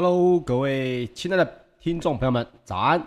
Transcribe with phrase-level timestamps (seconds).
[0.00, 3.04] Hello，各位亲爱的听众朋友们，早安！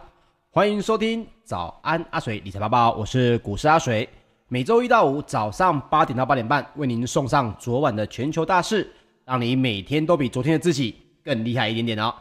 [0.49, 4.09] 欢迎收听早安阿水理财报报，我是股市阿水。
[4.49, 8.91] 每周一到五早上八点到八点半，为您送上昨晚的全球大事，
[9.23, 10.93] 让你每天都比昨天的自己
[11.23, 12.13] 更厉害一点点哦。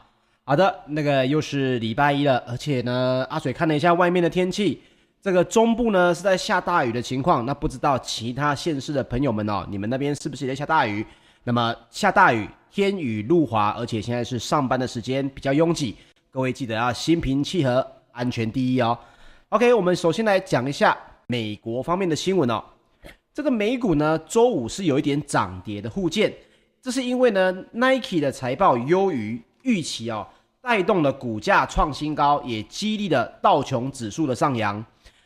[0.44, 4.81] 好的，那个又是礼拜一了，而且呢，阿水看了一下外面的天气，
[5.20, 7.44] 这个中部呢是在下大雨的情况。
[7.44, 11.05] 那不知道其他县市的朋友们哦，你们那边是不是也在下大雨？
[11.43, 12.49] 那么下大雨。
[12.70, 15.96] 天雨路滑，而且现在是上班的时间比较拥挤，
[16.31, 18.96] 各位记得要心平气和，安全第一哦。
[19.49, 20.96] OK，我们首先来讲一下
[21.26, 22.62] 美国方面的新闻哦。
[23.34, 26.32] 这个美股呢，周五是有一点涨跌的互见，
[26.81, 30.26] 这是因为呢，Nike 的财报优于预期哦，
[30.61, 34.84] 带动了股价创新高，也激励了道琼指数的上扬。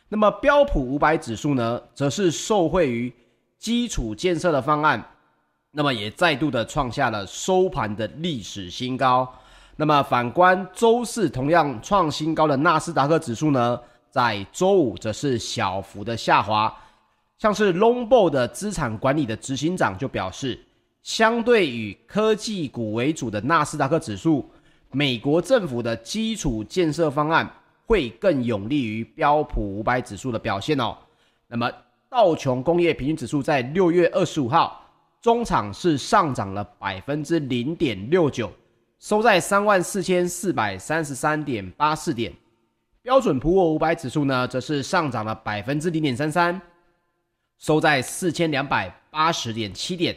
[0.09, 3.13] 那么标普五百指数呢，则是受惠于
[3.59, 5.03] 基础建设的方案。
[5.77, 9.29] 那么也再度的创下了收盘的历史新高。
[9.75, 13.77] 那么反观周四同样创新高的纳斯达克指数呢，
[14.09, 16.73] 在周五则是小幅的下滑。
[17.37, 20.57] 像是 l o n g b o 的资产管理的执行长就表示，
[21.03, 24.49] 相对于科技股为主的纳斯达克指数，
[24.91, 27.51] 美国政府的基础建设方案
[27.85, 30.95] 会更有利于标普五百指数的表现哦。
[31.49, 31.69] 那么
[32.09, 34.81] 道琼工业平均指数在六月二十五号。
[35.25, 38.51] 中场是上涨了百分之零点六九，
[38.99, 42.31] 收在三万四千四百三十三点八四点。
[43.01, 46.61] 标准普尔五百指数呢，则是上涨了百分之零点三三，
[47.57, 50.15] 收在四千两百八十点七点。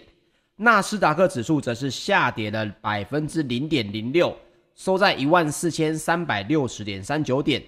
[0.56, 4.37] 纳斯达克指数则是下跌了百分之零点零六，
[4.75, 7.62] 收在一万四千三百六十点三九点。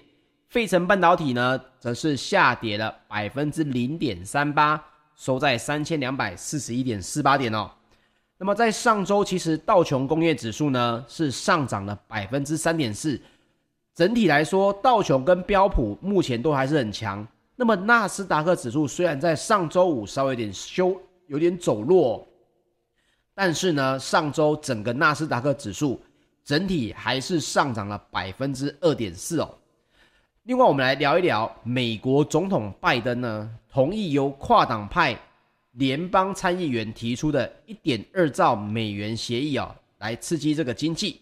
[0.49, 4.79] 费城半导体呢，则是下跌了百分之零点三八。
[5.21, 7.69] 收在三千两百四十一点四八点哦。
[8.39, 13.21] 那么在上周，其实道琼工业指数呢是上涨了百分之三点四。
[13.93, 17.25] 整体来说，道琼跟标普目前都还是很强。
[17.55, 22.27] 那么纳斯达克指数虽然在上周五稍微有点修，有点走弱，
[23.35, 26.01] 但是呢，上周整个纳斯达克指数
[26.43, 29.53] 整体还是上涨了百分之二点四哦。
[30.43, 35.15] 另外，我们来聊一聊美国总统拜登呢，同意由跨党派
[35.73, 41.21] 联邦参议员提出的一点二兆美元协议啊，来刺激这个经济。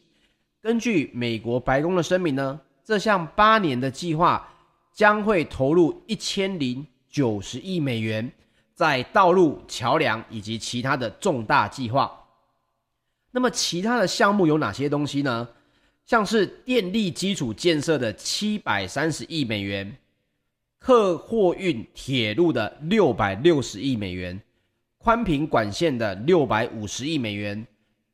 [0.62, 4.48] 根据美国白宫的声明呢，这项八年的计划
[4.94, 8.32] 将会投入一千零九十亿美元
[8.74, 12.10] 在道路、桥梁以及其他的重大计划。
[13.32, 15.46] 那么，其他的项目有哪些东西呢？
[16.10, 19.96] 像是电力基础建设的七百三十亿美元，
[20.80, 24.42] 客货运铁路的六百六十亿美元，
[24.98, 27.64] 宽频管线的六百五十亿美元，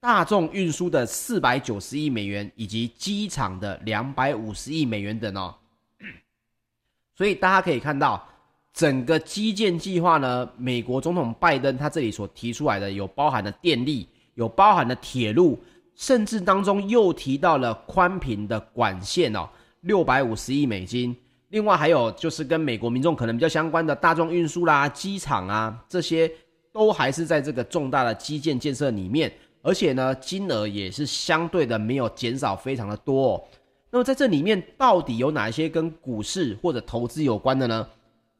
[0.01, 5.55] 大众运输的四百九十亿美元，以及机场的两百五十亿美元等哦。
[7.15, 8.27] 所以大家可以看到，
[8.73, 15.57] 整个基建计划呢，美国总统拜登他这里所提出来的，有包含的电力，有包含的铁路。
[15.95, 19.49] 甚至当中又提到了宽频的管线哦，
[19.81, 21.15] 六百五十亿美金。
[21.49, 26.29] 另外还有就是跟美国民众可能比较相关的大众运输啦、机场啊，这些
[26.73, 29.31] 都还是在这个重大的基建建设里面，
[29.61, 33.43] 而且呢，金额也是相对的没有减少非常的多哦。
[33.89, 37.87] 那么在这里面到底有哪一些跟股市或者投资有关的呢？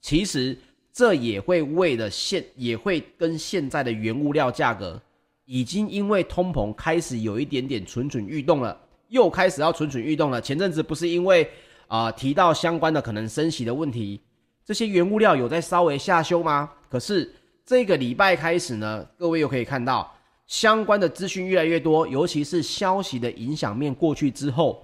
[0.01, 0.57] 其实
[0.91, 5.01] 这也会为了现也会跟现在的原物料价格。
[5.45, 8.77] 已经因为通膨开始有一点点蠢蠢欲动了，
[9.09, 10.41] 又开始要蠢蠢欲动了。
[10.41, 11.49] 前阵子不是因为
[11.87, 14.19] 啊、提到相关的可能升息的问题，
[14.65, 16.71] 这些原物料有在稍微下修吗？
[16.89, 17.31] 可是
[17.63, 20.11] 这个礼拜开始呢，各位又可以看到
[20.47, 24.83] 相关的资讯越来越多，尤其是消息的影响面过去之后，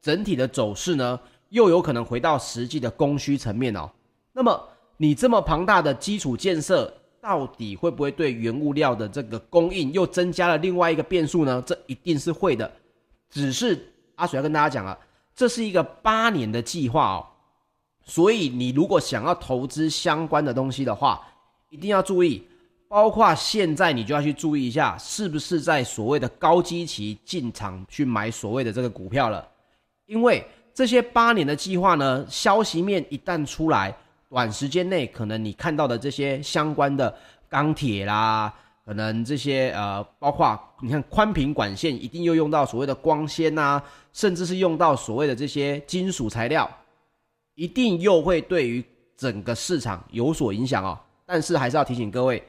[0.00, 3.90] 整体的走势呢又有可能回到实际的供需层面哦。
[4.32, 6.92] 那么你这么庞大的基础建设，
[7.26, 11.60] 到底会不会对原物料的这个供应又增加了另外一个变数呢？
[11.66, 12.70] 这一定是会的。
[13.28, 14.96] 只是阿水要跟大家讲了，
[15.34, 17.26] 这是一个八年的计划哦，
[18.04, 21.20] 所以你如果想要投资相关的东西的话，
[21.68, 22.46] 一定要注意，
[22.86, 29.44] 包括现在你就要去注意一下，是不是在所谓的高基期进场去买所谓的这个股票了？
[30.06, 33.92] 因为这些八年的计划呢，消息面一旦出来。
[34.28, 37.14] 短时间内，可能你看到的这些相关的
[37.48, 38.52] 钢铁啦，
[38.84, 46.68] 可能这些呃，包括你看宽频管线，一定又用到所谓的光纤呐、甚至是用到所谓的这些金属材料，
[47.54, 48.84] 一定又会对于
[49.16, 50.98] 整个市场有所影响哦。
[51.24, 52.42] 但是还是要提醒各位，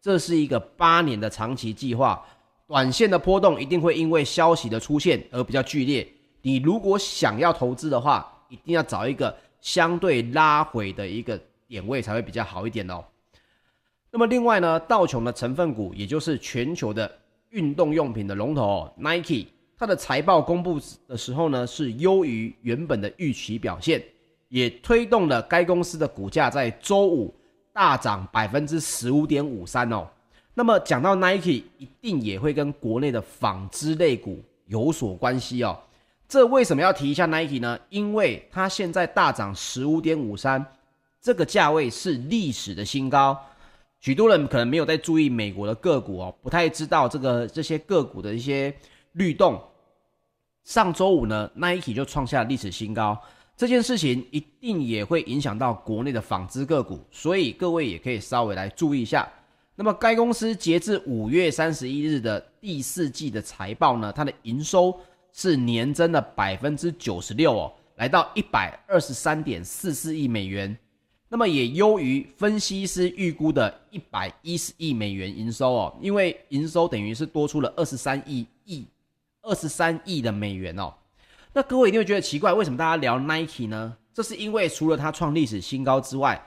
[0.00, 2.24] 这是一个八年的长期计划，
[2.66, 6.06] 短线的波动一定会因为消息的出现而比较剧烈。
[6.42, 13.02] 你如果想要投资的话，一定要找一个相对拉回的一个点位才会比较好一点哦。
[14.10, 17.10] 那么另外呢，道琼的成分股，也就是全球的
[17.48, 19.46] 运动用品的龙头 Nike，
[19.78, 20.78] 它的财报公布
[21.08, 24.04] 的时候呢，是优于原本的预期表现，
[24.50, 27.34] 也推动了该公司的股价在周五
[27.72, 30.06] 大涨百分之十五点五三哦。
[30.52, 35.80] 那么讲到 Nike，一定也会跟国内的纺织类股有所关系哦。
[36.28, 37.78] 这为什么要提一下 Nike 呢？
[37.90, 40.64] 因为它现在大涨十五点五三，
[41.20, 43.38] 这个价位是历史的新高。
[44.00, 48.74] 许多人可能没有在注意美国的个股哦，不太知道这个这些个股的一些
[49.12, 49.62] 律动。
[50.64, 53.18] 上周五呢，Nike 就创下了历史新高，
[53.56, 59.28] 这件事情一定也会影响到国内的纺织个股，所以各位也可以稍微来注意一下。
[59.76, 64.98] 那么，该公司截至五月三十一日的第四季的财报呢，它的营收
[65.34, 70.74] 是年增了百分之九十六哦，来到一百二十三点四四亿美元。
[71.28, 78.86] 那么也优于分析师预估的一百一十亿美元营收哦，因为营收等于是多出了二十三亿亿
[79.42, 80.94] 二十三亿的美元哦。
[81.52, 83.96] 那各位一定会觉得奇怪，为什么大家聊 Nike 呢？
[84.12, 86.40] 这是因为除了它创历史新高之外，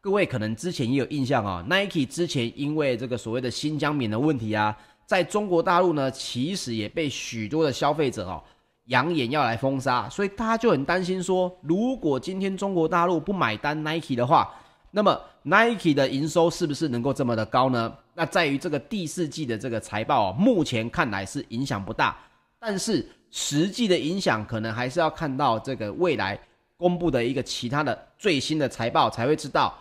[0.00, 4.76] 各位可能之前也有印象啊，Nike 之前因为这个所谓的新疆棉的问题啊，
[5.08, 8.44] 在中国大陆呢，其实也被许多的消费者哦
[8.88, 14.54] 扬言要来封杀，所以大家就很担心说，如果今天中国大陆不买单 Nike 的话，
[14.90, 17.90] 那么 Nike 的营收是不是能够这么的高呢？
[18.12, 22.14] 那在于这个第四季的这个财报哦，目前看来是影响不大，
[22.60, 26.38] 但是实际的影响可能还是要看到这个未来
[26.76, 29.74] 公布的一个其他的最新的财报才会知道。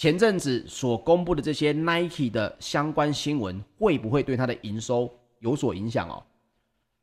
[0.00, 6.24] 前阵子所公布的这些 Nike 的相关新闻，会不会对它的营收有所影响哦？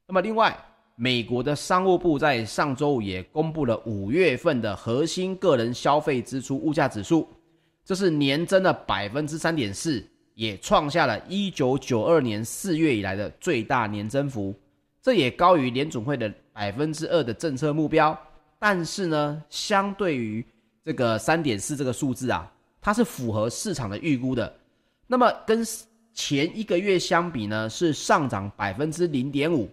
[0.07, 0.57] 那么另外，
[0.95, 7.27] 美国的商务部在上周五也公布了五月份的核心个人消费支出物价指数，
[7.85, 14.55] 这是年增了百分之三点四，也创下了一九九二年四月以来的最大年增幅，
[15.03, 18.19] 这也高于联准会的百分之二的政策目标。
[18.57, 20.43] 但是呢，相对于
[20.83, 22.51] 这个三点四这个数字啊。
[22.79, 24.55] 它是符合市场的预估的，
[25.07, 25.65] 那么跟
[26.13, 29.69] 前一个月相比呢，是上涨百分之零点五，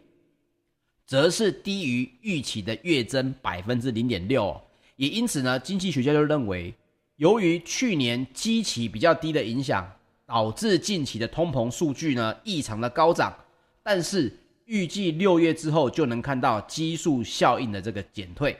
[1.06, 4.61] 则是低于预期的月增百分之零点六。
[4.96, 6.75] 也因此呢，经济学家就认为，
[7.16, 9.90] 由于去年基期比较低的影响，
[10.26, 13.34] 导致近期的通膨数据呢异常的高涨。
[13.82, 14.30] 但是
[14.64, 18.56] 预计六月之后就能看到基数效应的这个减退。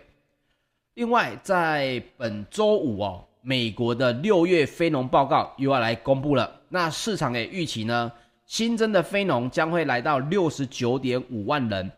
[0.95, 3.27] 另外，在本周五哦。
[3.47, 8.11] 美国的六月非农报告又要来公布了，那市场也预期呢，
[8.47, 11.91] 新增的非农将会来到六十九点五万人，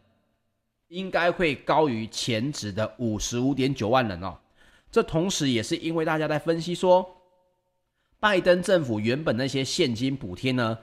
[0.88, 4.37] 应该会高于前值的五十五点九万人哦。
[4.91, 7.09] 这同时也是因为大家在分析说，
[8.19, 10.76] 拜登政府原本那些现金补贴呢，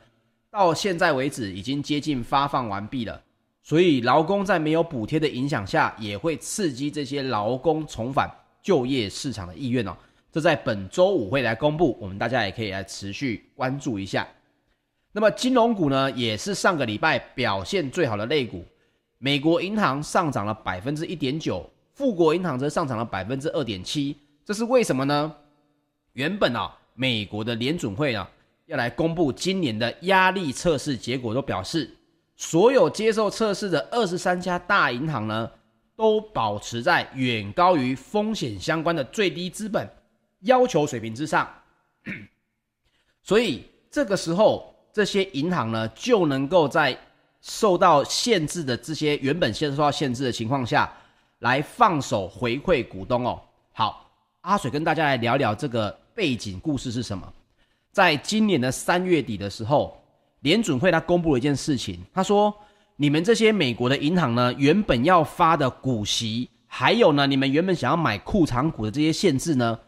[0.50, 3.22] 到现在为止已经接近发放完毕了，
[3.62, 9.94] 所以劳工在没有补贴的影响下，也会刺激这些劳工重返就业市场的意愿哦。
[10.34, 14.28] 这在本周五会来公布，我们大家也可以来持续关注一下。
[15.12, 18.66] 那么金融股呢，也是上个礼拜表现最好的类股。
[19.20, 24.18] 美国银行上涨了百分之一点九，富国银行则上涨了百分之二点七。
[24.44, 25.36] 这是为什么呢？
[26.14, 28.28] 原本啊，美国的联准会啊
[28.66, 31.96] 要来公布今年的压力测试结果，都表示
[32.36, 35.52] 所有接受测试的二十三家大银行呢，
[35.96, 39.88] 都保持在远高于风险相关的最低资本
[40.44, 41.48] 要求水平之上，
[43.22, 46.98] 所以这个时候这些银行呢就能够在
[47.42, 50.92] 受到限制的这些原本先受到限制的情况下
[51.40, 53.42] 来放手回馈股东哦。
[53.74, 54.10] 好，
[54.42, 57.32] 阿水跟大家来聊聊这个背景故事是什么。
[57.92, 60.02] 在今年的三月底的时候，
[60.42, 62.54] 联准会他公布了一件事情，他说：
[62.96, 69.80] 你们这些美国的银行呢，原本要发的股息，还有呢，你们原本想要买库藏股的这些限制呢。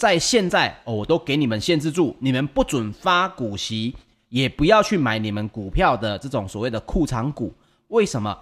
[0.00, 3.94] 在现在哦，我都给你们限制住，你们不准发股息，
[4.30, 7.52] 也不要去买你们股票的这种所谓的库藏股。
[7.88, 8.34] 为什么？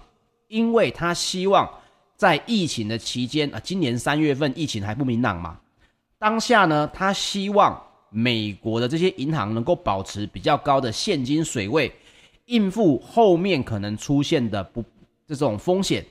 [0.46, 1.68] 因为他希望
[2.14, 5.58] 在疫情的期间啊，今年三月份疫情还不明朗嘛，
[6.16, 7.76] 当下呢，他希望
[8.08, 11.92] 美国的这些银行能够保持比较高的现金水位，
[12.44, 14.84] 应付后面可能出现的不
[15.26, 16.06] 这种风险。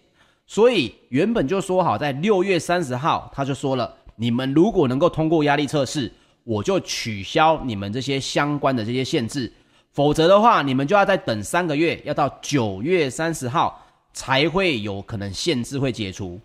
[0.45, 3.93] 所以原本就说好，在六月三十号，他就说了。
[4.19, 6.11] 你们如果能够通过压力测试，
[6.43, 9.47] 我就取消你们这些相关的这些限制；
[9.91, 16.39] 否则的话，你们就要再等三个月，要到九月三十号才会有可能限制会解除。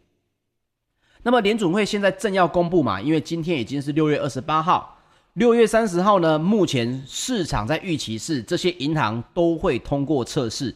[1.23, 4.99] 那么联准会现在正要公布嘛，因为今天已经是六月二十八号，
[5.35, 10.75] 六月三十号呢，目前市场在预期是这些银行都会通过测试，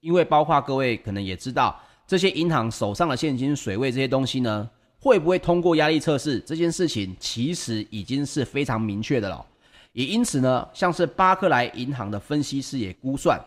[0.00, 4.68] 因为包括各位可能也知道，这些银行手上的现金水位这些东西呢，
[5.04, 9.44] 会不会通过压力测试这件事情，其实已经是非常明确的了。
[9.92, 13.38] 也因此呢，像是巴克莱银行的分析师也估算，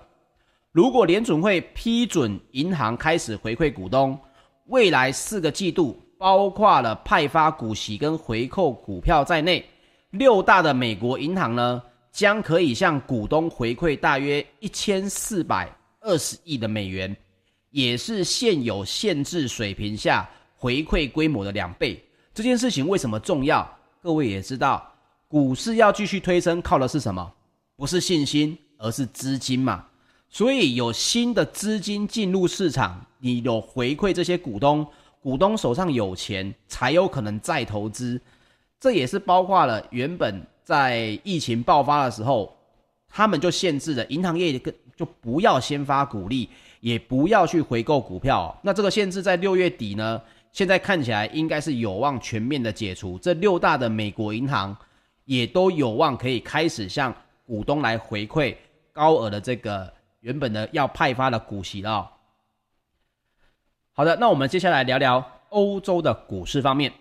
[0.71, 4.15] 如果联准会批准银行开始回馈股东，
[4.67, 9.65] 未来四个季度，包括了派发股息跟回购股票在内，
[10.11, 15.67] 六大的美国银行呢，将可以向股东回馈大约一千四百
[16.01, 17.17] 二十亿的美元，
[17.71, 22.03] 也是现有限制水平下回馈规模的两倍。
[22.33, 23.77] 这件事情为什么重要？
[24.01, 24.93] 各位也知道。
[25.29, 27.33] 股市要继续推升，靠的是什么？
[27.75, 29.85] 不是信心，而是资金嘛。
[30.29, 34.87] 所以有新的资金进入市场，你有回馈这些股东，
[35.21, 38.19] 股东手上有钱，才有可能再投资。
[38.79, 42.55] 这也是包括了原本在疫情爆发的时候，
[43.09, 46.49] 他们就限制了银行业跟就不要先发股利，
[46.79, 48.57] 也不要去回购股票。
[48.63, 50.21] 那这个限制在六月底呢，
[50.57, 53.19] 现在看起来应该是有望全面的解除。
[53.19, 54.75] 这六大的美国银行。
[55.25, 57.13] 也都有望可以开始向
[57.45, 58.55] 股东来回馈
[58.93, 62.09] 高额的这个原本的要派发的股息了。
[63.91, 66.93] 好的，那我们接下来聊聊欧洲的股市方面。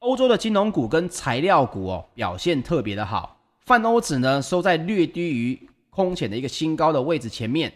[0.00, 5.58] 欧洲的金融股跟材料股哦表现特别的好，泛欧指呢收在略低于
[5.88, 7.72] 空前的一个新高的位置前面。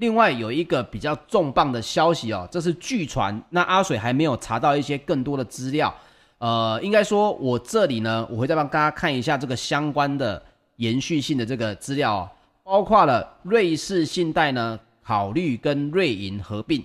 [0.00, 5.94] 另外有一个比较重磅的消息哦，这是据传，那阿水还没有查到一些更多的资料。
[6.38, 10.42] 呃，应该说，我这里呢，我会再帮大家看一下这个相关的
[10.76, 12.30] 延续性的这个资料哦，
[12.64, 16.82] 包括了瑞士信贷呢，考虑跟瑞银合并，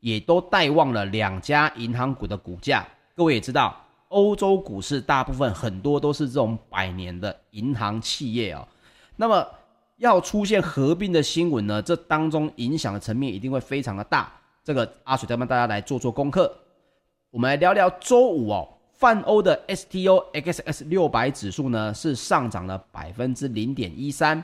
[0.00, 2.82] 也都带旺了两家银行股的股价。
[3.14, 3.78] 各位也知道，
[4.08, 8.66] 欧洲股市大部分很多都是这种百年的银行企业哦。
[9.16, 9.46] 那么
[10.04, 14.30] 要出现合并的新闻呢，这当中影响的层面一定会非常的大。
[14.62, 16.54] 这个阿水再帮大家来做做功课。
[17.30, 18.68] 我们来聊聊周五哦。
[18.92, 24.42] 泛欧的 STOXX 六百指数呢是上涨了百分之零点一三，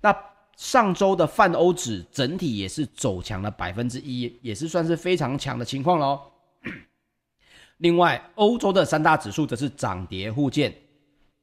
[0.00, 0.16] 那
[0.56, 6.18] 上周的泛欧指整体也是走强了百分之一，也是算是非常强的情况喽。
[7.78, 10.72] 另外，欧洲的三大指数则是涨跌互见，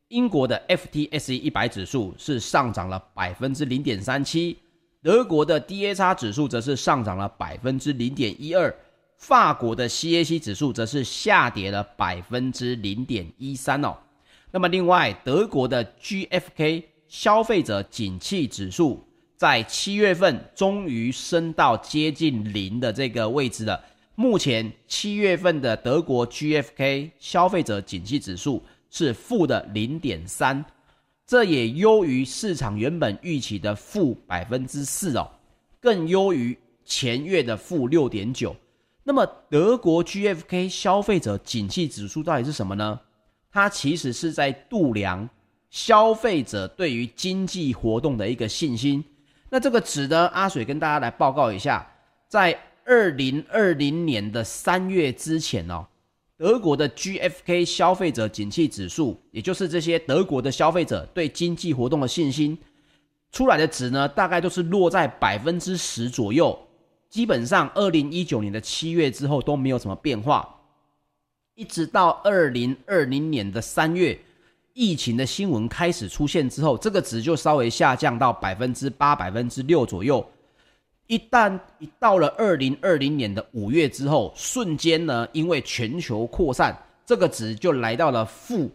[0.09, 4.57] 英国的 FTSE 一百指数是上涨了百分之零点三七，
[5.03, 8.75] 德国的 DAX 指数则是上涨了百分之零点一二。
[9.17, 13.95] 法国的 CAC 指数则是下跌了百分之零点一三哦。
[14.49, 23.83] 那么另外，德国的 GFK 消费者景气指数在七月份终于升到接近零的这个位置了。
[24.15, 30.63] 目前七月份的德国 GFK 消费者景气指数是负的零点三，
[31.25, 35.29] 这也优于市场原本预期的负百分之四哦，
[35.79, 38.55] 更优于前月的负六点九。
[39.03, 42.99] 那么德国 GfK 消费者景气指数到底是什么呢？
[43.51, 45.27] 它其实是在度量
[45.69, 49.03] 消费者对于经济活动的一个信心。
[49.49, 51.91] 那这个值得阿水跟大家来报告一下，
[52.27, 55.87] 在二零二零年的三月之前哦，
[56.39, 62.57] 德国的 GfK 消费者景气指数，也就是这些德国的消费者对经济活动的信心
[63.29, 66.57] 出来的值呢，大概都是落在百分之十左右。
[67.09, 70.61] 基本上，二零一九年的七月之后都没有什么变化，
[71.55, 74.17] 一直到二零二零年的三月，
[74.71, 80.25] 疫情的新闻开始出现之后，这个值就稍微下降到百分之八、百分之六左右。
[81.09, 88.69] 一旦一到了二零二零年的五月之后，瞬间呢，因为全球扩散，这个值就来到了负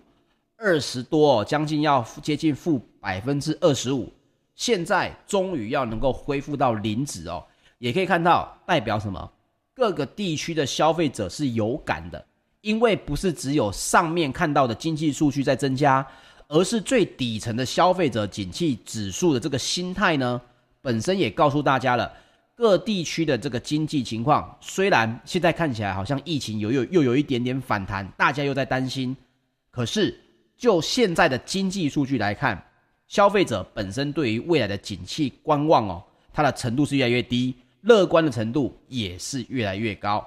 [0.56, 4.12] 二十多，将近要接近负百分之二十五。
[4.56, 7.44] 现在终于要能够恢复到零值哦。
[7.78, 9.30] 也可以看到，代表什么？
[9.72, 12.24] 各个地区的消费者是有感的，
[12.62, 16.04] 因为不是只有上面看到的经济数据在增加，
[16.48, 20.40] 而是最底层的消费者景气指数的这个心态呢，
[20.80, 22.12] 本身也告诉大家了，
[22.56, 29.16] 各地区的这个经济情况，虽然现在看起来好像疫情有又又有一点点反弹，大家又在担心，
[29.70, 30.16] 可是
[30.56, 32.64] 就现在的经济数据来看，
[33.08, 37.54] 消费者本身对于未来的景气观望哦，它的程度是越来越低。
[37.80, 40.26] 乐观的程度也是越来越高。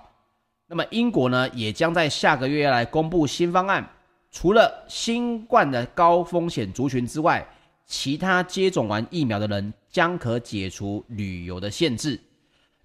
[0.68, 3.90] 那么英国呢，也将在下个月要来公布新方案。
[4.30, 7.44] 除了新冠的高风险族群之外，
[7.88, 12.20] 其他接种完疫苗的人将可解除旅游的限制。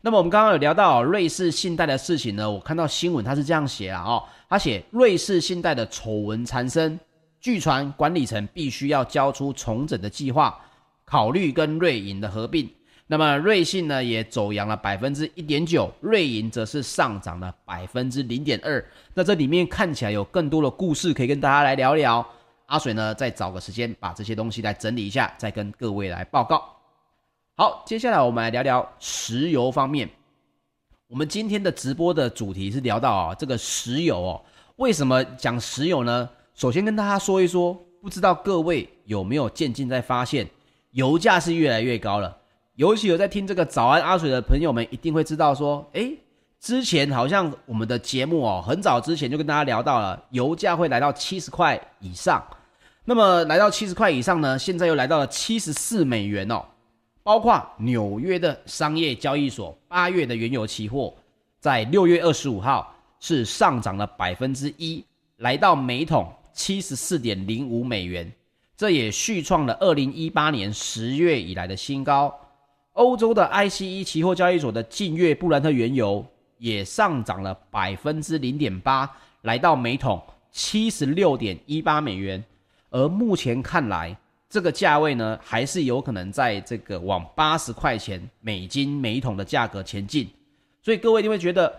[0.01, 6.99] 那么我们刚刚有聊到瑞士信贷的事情呢，我看到新闻他是这样写啊，哦，他写瑞士信贷的丑闻缠身，
[7.41, 10.59] 据传管理层必须要交出重整的计划，
[11.05, 12.69] 考虑跟瑞银的合并。
[13.07, 18.85] 那么瑞信呢也走扬了百分之一点九，瑞银则是上涨了百分之零点二。
[19.15, 22.27] 那这里面看起来有更多的故事可以跟大家来聊聊。
[22.73, 26.65] 阿水呢再找个时间把这些东西来整理一下，再跟各位来报告。
[27.55, 30.09] 好，接下来我们来聊聊石油方面。
[31.07, 34.43] 我们今天的直播的主题是聊到啊，这个石油哦，
[34.77, 36.27] 为什么讲石油呢？
[36.55, 40.49] 首先跟大家说一说，不知道各位有没有渐进在发现，
[40.93, 42.35] 油价是越来越高了。
[42.77, 46.17] 尤其有在听这个早安阿水的朋友们，一定会知道说，诶，
[46.59, 52.43] 之前好像我们的节目哦，很早之前就跟大家聊到了，油价会来到七十块以上。
[53.05, 56.65] 那么来到七十块以上呢，现在又来到了七十四美元哦。
[57.25, 61.15] 包括纽约的商业交易所八月的原油期货，
[61.61, 65.05] 在六月二十五号是上涨了百分之一，
[65.37, 68.33] 来到每桶七十四点零五美元，
[68.77, 72.33] 这也续创了二零一八年十月以来的新高。
[72.95, 76.27] 欧洲的 ICE 期货交易所的近月布兰特原油
[76.59, 79.09] 也上涨了百分之零点八，
[79.43, 82.43] 来到每桶七十六点一八美元，
[82.93, 84.17] 而目前看来，
[84.49, 90.31] 这个价位呢，还是有可能在这个往八十块钱美金每桶的价格前进，
[90.83, 91.75] 所以各位一定会觉得，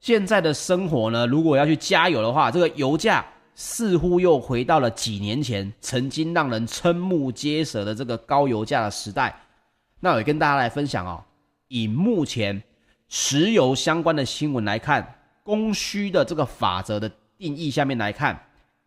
[0.00, 9.34] 现在的生活呢，如果要去加油的话，这个油价似乎又回到了几年前曾经让人瞠目结舌的这个高油价的时代。
[9.98, 11.24] 那我也跟大家来分享哦，
[11.68, 12.62] 以目前
[13.08, 18.38] 石油相关的新闻来看，供需的这个法则的定义下面来看，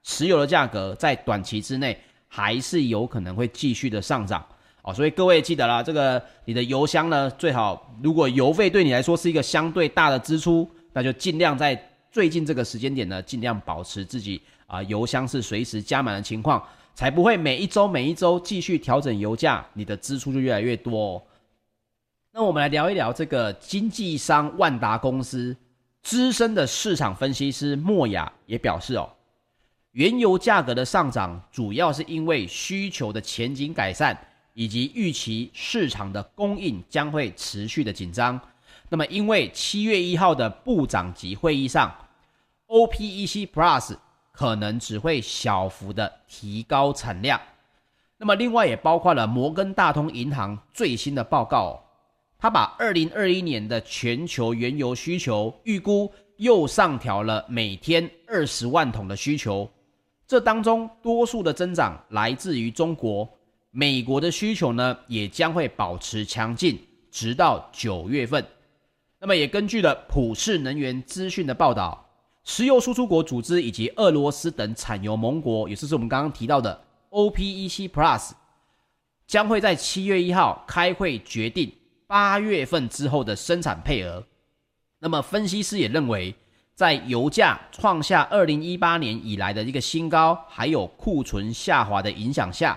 [0.04, 1.98] 石油的价格在短期之内。
[2.36, 4.44] 还是有可能会继续的上涨
[4.82, 11.80] 哦，所以各位记得啦，这个你的油箱呢，最好如果油费对你来说是一个相对大的支出，那就尽量在
[12.12, 21.24] 最近这个时间点呢，尽量保持自己啊油箱是随时加满的情况，才不会每一周每一周继续调整油价，你的支出就越来越多哦。
[22.32, 25.56] 那我们来聊一聊这个经纪商万达公司
[26.02, 29.08] 资深的市场分析师莫雅也表示哦。
[29.94, 34.18] 原油价格的上涨，主要是因为需求的前景改善，
[34.56, 38.40] 以及预期市场的供应将会持续的紧张。
[38.90, 41.94] 那么，因为七月一号的部长级会议上
[42.70, 43.96] ，OPEC Plus
[44.32, 47.40] 可能只会小幅的提高产量。
[48.18, 51.80] 那么，另外也包括了摩根大通银行最新的报告，
[52.40, 59.70] 他把二零二一年的全球原油需求预估又上调了每天二十万桶的需求。
[60.34, 63.30] 这当中多数的增长来自于中国，
[63.70, 68.44] 美国的需求呢也将会保持强劲，直到九月份。
[69.20, 72.04] 那么也根据了普世能源资讯的报道，
[72.44, 78.32] 石油输出国组织以及俄罗斯等产油盟国，也就是我们刚刚提到的 OPEC Plus，
[79.28, 81.72] 将会在七月一号开会决定
[82.08, 84.26] 八月份之后的生产配额。
[84.98, 86.34] 那么分析师也认为。
[86.76, 92.76] 在油价创下二零一八年以来的一个新高，还有库存下滑的影响下，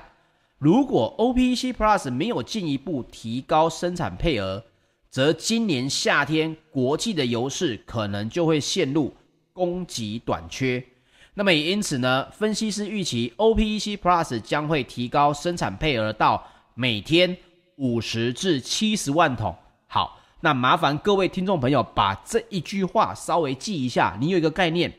[0.58, 4.62] 如果 OPEC Plus 没有进一步提高生产配额，
[5.08, 9.16] 则今年夏天国际的油市可能就会陷入
[9.54, 10.84] 供给短缺。
[11.32, 17.34] 那么也因此呢，分析师预期 OPEC Plus 将会提高生产配额到每天
[17.76, 19.56] 五十至七十万桶。
[19.86, 20.20] 好。
[20.46, 24.96] 那麻烦各位听众朋友把这一句话稍微记一下，你有一个概念。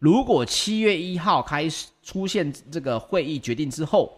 [0.00, 4.12] 如果七月一号开始出现这个会议决定之后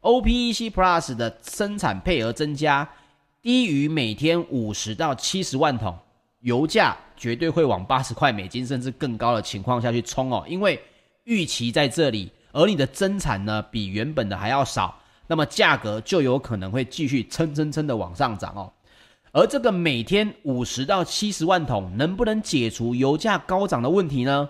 [0.00, 2.88] ，OPEC Plus 的生产配额增加
[3.42, 5.96] 低于每天五十到七十万桶，
[6.40, 10.44] 油价绝对会往八十块美金甚至更高的情况下去冲哦。
[10.48, 10.82] 因为
[11.22, 18.72] 预期在这里，而你的增产呢比原本的还要少，那么价格就有可能会继续蹭蹭蹭的往上涨哦。
[19.34, 24.48] 而这个每天五十到七十万桶能不能解除油价高涨的问题呢？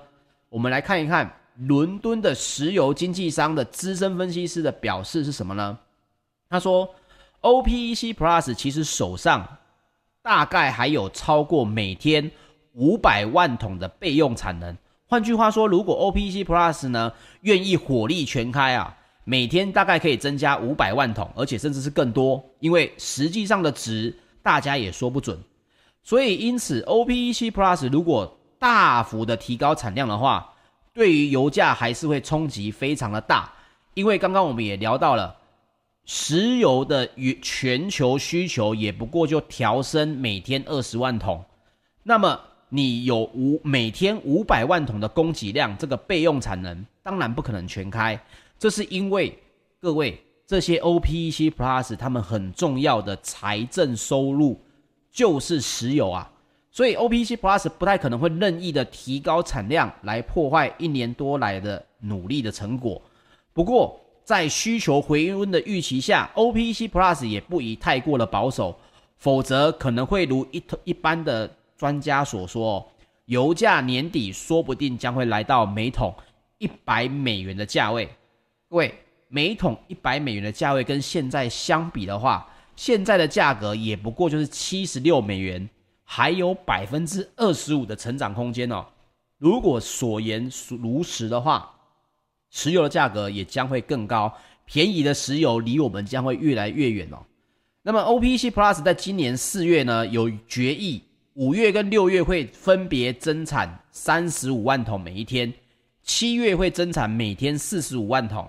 [0.50, 5.78] 我们来看一看伦敦的石油经纪商的资深分析师的表示是什么呢？
[6.50, 6.86] 他说
[7.40, 9.56] ，OPEC Plus 其实手上
[10.20, 12.30] 大概还有超过每天
[12.74, 14.76] 五百万桶的备用产能。
[15.06, 18.94] 换句话说，如果 OPEC Plus 呢愿意火力全开啊，
[19.24, 24.14] 每天大概可以增加五百万桶，而且甚至是更多，因为实际上的值。
[24.44, 25.42] 大家也说不准，
[26.02, 30.52] 所以因此，OPEC Plus 如果大幅的提高产量的话，
[30.92, 33.50] 对于油价还是会冲击非常的大。
[33.94, 35.34] 因为刚刚我们也聊到了，
[36.04, 41.42] 石油的与全球需求也不过就调升每天二十万桶，
[42.02, 48.22] 那么你有五每天五百万桶的供给量，这个备用产能当然不可能全开。
[48.58, 49.38] 这是因为
[49.80, 54.60] 各位这些 OPEC Plus 他们很重要的财政收入
[55.10, 56.30] 就是石油啊，
[56.70, 63.00] 所以 OPEC Plus 不太可能会任意的提高产量来破坏一年多来的努力的成果。
[63.52, 68.76] 不过，在需求回温的预期下，OPEC Plus 也不宜太过的保守，
[69.16, 72.86] 否则可能会如一一般的专家所说，
[73.26, 76.12] 油价年底说不定将会来到每桶
[76.58, 78.06] 一百美元的价位。
[78.68, 78.94] 各位，
[79.34, 85.68] 每桶一百美元的价位跟现在相比的话，现在的价格也不过就是七十六美元，
[86.04, 88.86] 还有百分之二十五的成长空间哦。
[89.38, 91.68] 如果所言如实的话，
[92.52, 94.32] 石油的价格也将会更高，
[94.66, 97.18] 便宜的石油离我们将会越来越远哦。
[97.82, 105.52] 那么 OPEC Plus 在今年四月呢，有决议，五月跟六月会分别增产三十五万桶每一天，
[106.04, 108.48] 七月会增产每天四十五万桶。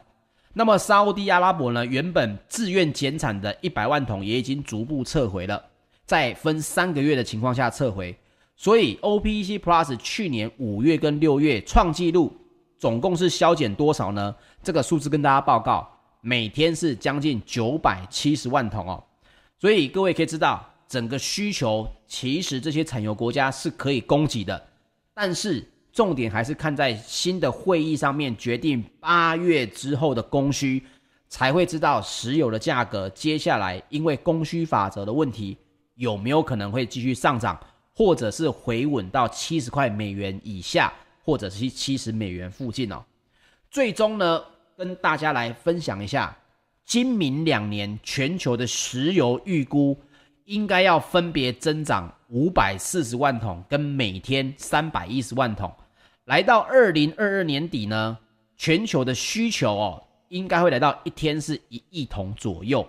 [0.57, 5.61] 那么沙乌地阿拉伯呢，原本自愿减产的一百万桶也已经逐步撤回了，
[6.05, 8.17] 在分三个月的情况下撤回，
[8.55, 12.33] 所以 OPEC Plus 去年五月跟六月创纪录。
[12.77, 14.33] 总共是削减多少呢？
[14.63, 15.89] 这个数字跟大家报告，
[16.21, 19.03] 每天是将近九百七十万桶哦。
[19.59, 24.67] 所以各位可以知道，整个需求其实这些产油国家是可以供给的，
[25.13, 30.83] 但是重点还是看在新的会议上面决定八月之后的供需，
[31.27, 35.57] 才会知道石油的价格接下来因为供需法则的问题
[35.95, 37.59] 有没有可能会继续上涨，
[37.95, 40.93] 或者是回稳到七十块美元以下。
[41.27, 43.03] 或者是七十美元附近哦，
[43.71, 44.39] 最终呢，
[44.77, 46.37] 跟大家来分享一下，
[46.85, 49.99] 今明两年全球的石油预估
[50.43, 55.73] 应该要分别增长五百四十万桶跟每天三百一十万桶，
[56.25, 58.17] 来到二零二二年底呢，
[58.57, 62.87] 全球的需求哦，应该会来到一天是一亿桶左右，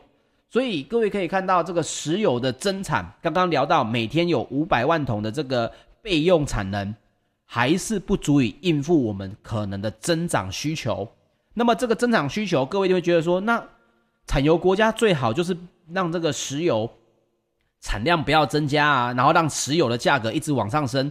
[0.51, 5.72] 所以各位可以看到这个石油的增产，刚刚聊到每天有五百万桶的这个
[6.03, 6.94] 备用产能。
[7.49, 11.09] 还是不足以应付我们可能的增长需求。
[11.55, 13.64] 那么这个增长需求，各位就会觉得说，那
[14.27, 15.57] 产油国家最好就是
[15.92, 16.90] 让这个石油
[17.81, 21.11] 产量不要增加啊，然后让石油的价格一直往上升，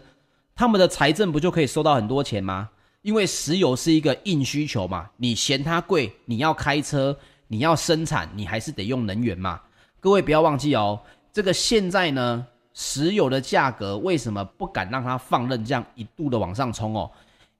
[0.55, 2.69] 他们的财政不就可以收到很多钱吗？
[3.01, 7.15] 因为石油是一个硬需求嘛，你嫌它贵，你要开车，
[7.47, 9.61] 你要生产，你还是得用能源嘛。
[9.99, 10.99] 各位不要忘记哦，
[11.31, 12.47] 这个现在呢。
[12.77, 17.09] 石油的价格为什么不敢让它放任这样一度的往上冲哦？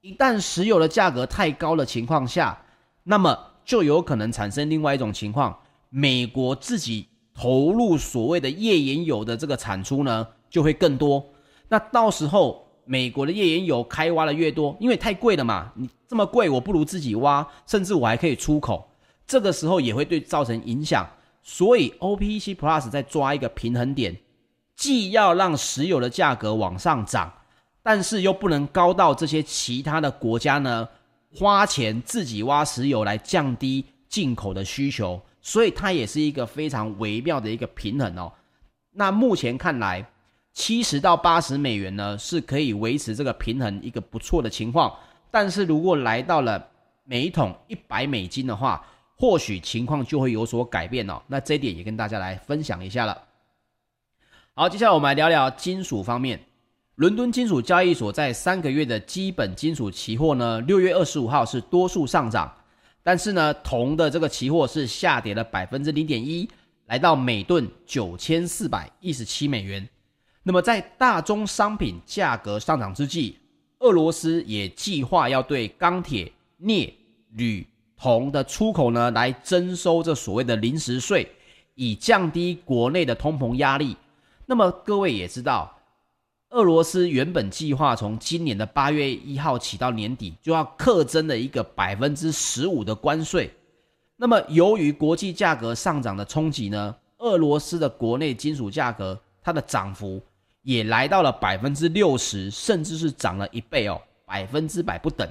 [0.01, 2.62] 一旦石油的价格太高的情况下，
[3.01, 5.58] 那么就有可能产生另外一种情况，
[5.89, 11.25] 美国自己投入所谓的页岩油的这个产出呢就会更多。
[11.69, 18.89] 那到时候美国的页岩油开挖的越多，因为太贵了嘛，你这么贵，我不如自己挖，甚至我还可以出口，
[19.28, 21.08] 这个时候也会对造成影响。
[21.41, 24.15] 所以 OPEC Plus 在抓一个平衡点。
[24.76, 27.32] 既要让石油的价格往上涨，
[27.82, 30.88] 但是又不能高到这些其他的国家呢
[31.34, 38.32] 花钱自己挖石油来降低进口的需求，所以它也是一个非常微妙的一个平衡哦。
[38.91, 40.06] 那目前看来，
[40.56, 44.91] 七十到八十美元呢是可以维持这个平衡一个不错的情况，
[45.30, 46.65] 但是如果来到了
[47.04, 48.84] 每一桶一百美金的话，
[49.18, 51.22] 或许情况就会有所改变哦。
[51.28, 53.22] 那这一点也跟大家来分享一下了。
[54.54, 56.39] 好，接下来我们来聊聊金属方面。
[56.96, 62.50] 伦敦金属交易所在三个月的基本金属期货呢，六月二十五号是多数上涨，
[63.04, 66.50] 但是呢，铜的这个期货是下跌了百分之零点一，
[66.86, 69.86] 来到每吨九千四百一十七美元。
[70.47, 73.39] 那么在大宗商品价格上涨之际，
[73.79, 76.93] 俄罗斯也计划要对钢铁、镍、
[77.31, 81.27] 铝、铜的出口呢来征收这所谓的临时税，
[81.73, 83.97] 以降低国内的通膨压力。
[84.45, 85.75] 那么各位也知道，
[86.51, 93.51] 俄罗斯原本计划从今年的八月一号起到年底就要课征的一个百分之十五的关税。
[94.15, 100.21] 那么由于国际价格上涨的冲击呢，俄罗斯的国内金属价格它的涨幅
[100.65, 105.25] 也来到了百分之六十，甚至是涨了一倍哦，百分之百不等。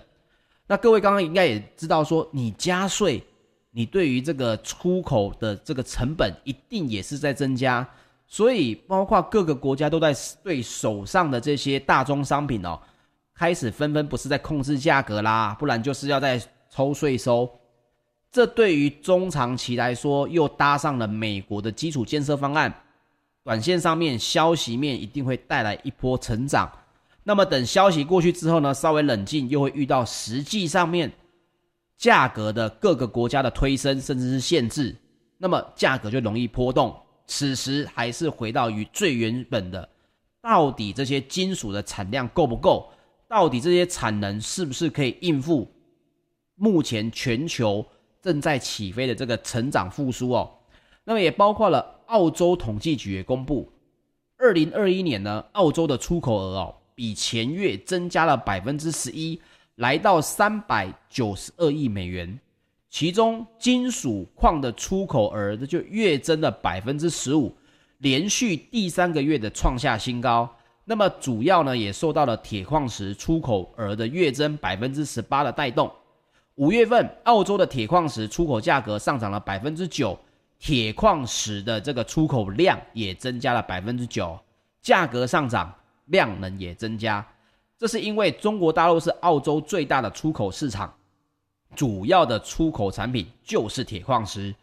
[0.67, 3.23] 那各位刚刚应该也知道说，你加税，
[3.73, 7.87] 你对于这个出口的这个成本一定也是在增加。
[8.27, 12.81] 所以，包括各个国家都在对手上的这些大宗商品哦，
[13.35, 17.51] 开始纷纷不是在控制价格啦，不然就是要在抽税收。
[18.31, 22.73] 这对于中长期来说，又搭上了美国的基础建设方案，
[23.45, 26.71] 短线上面消息面一定会带来一波成长。
[27.23, 31.13] 那么等消息过去之后呢，稍微冷静，又会遇到实际上面
[31.97, 34.97] 价格的各个国家的推升，甚至是限制，
[35.39, 36.95] 那么价格就容易波动。
[37.27, 39.89] 此时还是回到于最原本的，
[40.43, 42.91] 到底这些金属的产量够不够？
[43.27, 45.67] 到底这些产能是不是可以应付
[46.57, 47.85] 目前全球
[48.23, 50.51] 正在起飞的这个成长复苏哦？
[51.05, 53.69] 那么也包括了澳洲统计局也公布，
[54.39, 59.41] 二零二一年呢，澳洲的出口额哦，比前月增加了百分之十一，
[59.75, 62.39] 来到三百九十二亿美元。
[62.89, 67.53] 其中金属矿的出口额就月增了百分之十五，
[67.99, 70.49] 连续第三个月的创下新高。
[70.85, 75.91] 那么主要呢也受到了铁矿石出口额的月增百分之十八的带动。
[76.55, 80.17] 五月份澳洲的铁矿石出口价格上涨了百分之九，
[80.65, 84.41] 铁矿石的这个出口量也增加了百分之九，
[84.81, 85.71] 价格上涨，
[86.07, 87.23] 量能也增加。
[87.77, 90.95] 这是因为中国大陆是澳洲最大的出口市场。
[91.77, 94.55] 主要的出口产品就是铁矿石。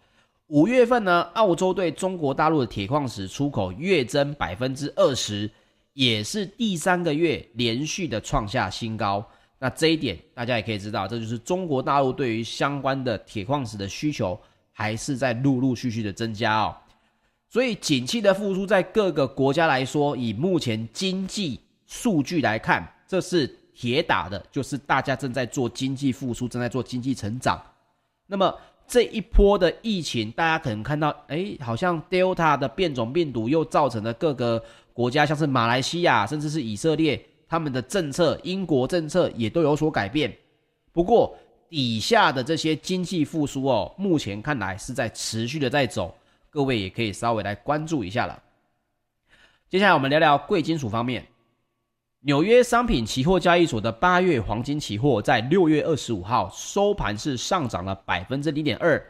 [0.48, 5.48] 五月份呢，澳洲对中国大陆的铁矿石出口月增百分之二十，
[5.94, 9.24] 也是第三个月连续的创下新高。
[9.60, 14.40] 那这一点大家也可以知道，这就是中国大陆对于相关的铁矿石的需求
[14.72, 16.76] 还是在陆陆续续的增加哦。
[17.50, 23.58] 所以，景气的复苏在各个国家来说，以目前经济数据来看，这是。
[23.74, 27.60] 铁打的就是大家正在做经济复苏，正在做经济成长。
[28.28, 28.54] 那么
[28.86, 34.62] 这一波的疫情，大家可能看到，哎，好像 Delta 的变种病毒又造成了各个
[34.94, 40.32] 国家，像是马来西亚，甚至是以色列，他们的政策，英国政策也都有所改变。
[40.92, 41.36] 不过
[41.72, 46.14] 底下的这些经济复苏哦，目前看来是在持续的在走，
[46.50, 48.44] 各位也可以稍微来关注一下了。
[49.70, 51.26] 接下来我们聊聊贵金属方面。
[52.24, 59.02] 纽约商品期货交易所的八月黄金期货在六月二十五号收盘是上涨了百分之零点二，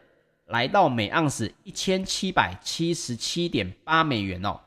[0.46, 4.60] 来到每盎司一千七百七十七点八美元哦。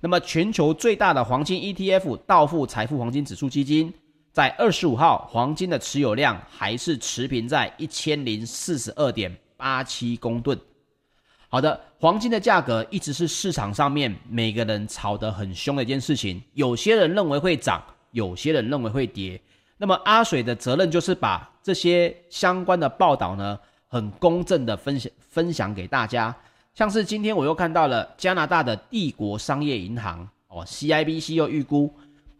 [0.00, 3.90] 那么全球最大的黄金 ETF 道富财富黄金指数基金
[4.38, 10.56] 在二十五号黄金的持有量还是持平在一千零四十二点八七公吨。
[11.48, 16.40] 好的，黄金的价格一直是市场上面每个人炒得很凶的一件事情。
[16.54, 19.40] 有些人认为会涨，有些人认为会跌。
[19.76, 26.32] 那么阿水的责任就是把这些相关的报道呢，很公正的分享分享给大家。
[26.74, 31.92] 像是今天我又看到了加拿大的帝国商业银行哦，CIBC 又预估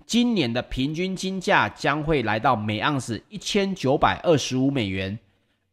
[0.08, 5.18] 今年的平均金价将会来到每盎司一千九百二十五美元。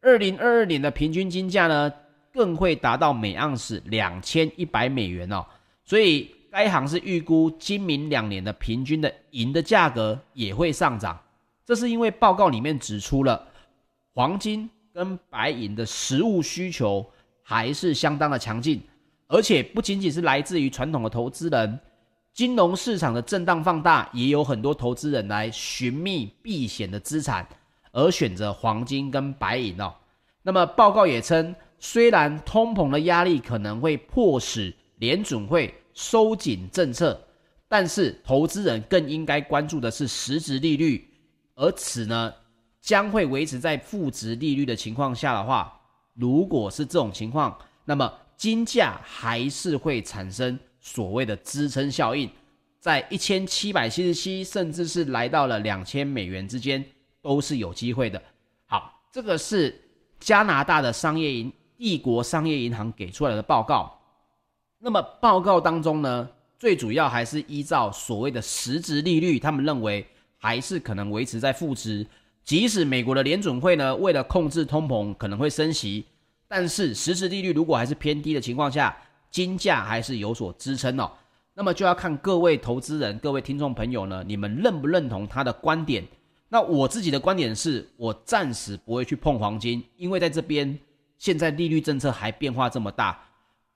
[0.01, 1.89] 二零二二年的平均金价呢，
[2.33, 5.45] 更会达到每盎司两千一百美元哦，
[5.85, 11.17] 所以该行是预估今明两年的平均的银的价格也会上涨。
[11.65, 13.47] 这是因为报告里面指出了
[14.13, 17.09] 黄金跟白银的实物需求
[17.41, 18.81] 还是相当的强劲，
[19.27, 21.79] 而且不仅仅是来自于传统的投资人，
[22.35, 27.47] 金融市场的震荡放大，也有很多投资人来寻觅避险的资产
[27.93, 29.95] 而选择黄金跟白银哦。
[30.43, 31.55] 那么报告也称。
[31.77, 37.21] 虽然通膨的压力可能会迫使联准会收紧政策，
[37.67, 41.07] 但是投资人更应该关注的是实质利率，
[41.53, 42.33] 而此呢
[42.81, 45.79] 将会维持在负值利率的情况下的话，
[46.15, 52.29] 如果是这种情况，那么金价还是会产生所谓的支撑效应，
[52.79, 56.85] 在一千七百七十七，甚至是来到了两千美元之间，
[57.23, 58.21] 都是有机会的。
[58.67, 59.75] 好，这个是
[60.19, 61.51] 加拿大的商业银。
[61.77, 63.99] 帝国商业银行给出来的报告，
[64.79, 72.07] 那么报告当中呢，最主要还是依照所谓的实质利率，他们认为还是可能维持在负值。
[72.45, 76.05] 即使美国的联准会呢，为了控制通膨可能会升息，
[76.47, 78.95] 但是实质利率如果还是偏低的情况下，
[79.35, 81.11] 金价还是有所支撑哦。
[81.53, 86.05] 那么就要看各位投资人、各位听众朋友呢，你们认不认同他的观点？
[86.47, 90.79] 那我自己的观点是，我暂时不会去碰黄金，因为在这边。
[91.17, 93.17] 现在利率政策还变化这么大，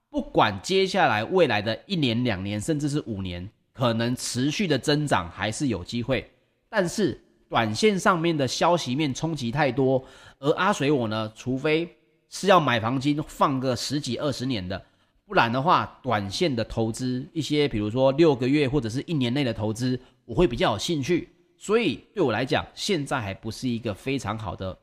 [0.10, 6.30] 不管接下来未来的一年、两年，甚至是五年，可能持续的增长还是有机会。
[6.70, 10.04] 但是短线上面的消息面冲击太多，
[10.40, 11.90] 而阿水我呢，除非
[12.30, 14.80] 是要买黄金放个十几二十年的，
[15.30, 21.30] 不然的话，短线的投资一些，比如说六个月或者是一年内的投资，我会比较有兴趣。
[21.56, 24.76] 所以对我来讲，现在还不是一个非常好的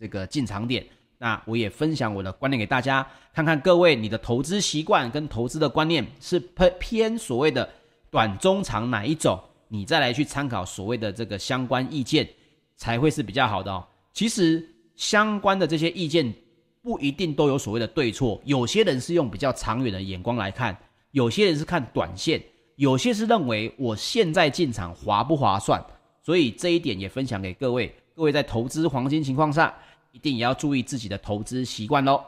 [0.00, 0.84] 这个进场点。
[1.18, 7.70] 那我也分享我的观念给大家，看看各位你的投资习惯跟投资的观念是偏偏所谓的
[8.10, 12.28] 短中长哪一种，你再来去参考所谓的这个相关意见，
[12.74, 13.86] 才会是比较好的哦。
[14.12, 16.34] 其实相关的这些意见
[16.82, 20.76] 不一定都有所谓的对错，有些人是用比较长远的眼光来看，
[21.12, 22.42] 有些人是看短线，
[22.76, 25.80] 有些是认为我现在进场划不划算，
[26.22, 27.94] 所以这一点也分享给各位。
[28.14, 29.72] 各位在投资黄金情况下，
[30.10, 32.22] 一定也要注意自己的投资习惯喽。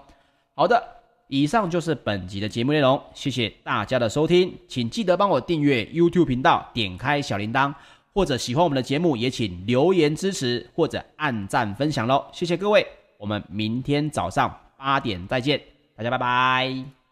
[0.55, 0.83] 好的，
[1.29, 7.75] 以上就是本集的节目内容，谢谢大家的收听，请记得帮我订阅 YouTube 频道，点开小铃铛，
[8.15, 12.25] 或者喜欢我们的节目，也请留言支持或者按赞分享喽。
[12.33, 12.87] 谢谢各位，
[13.25, 15.59] 我们明天早上八点再见，
[15.97, 17.04] 大家拜拜。